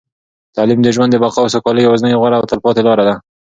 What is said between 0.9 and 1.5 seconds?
ژوند د بقا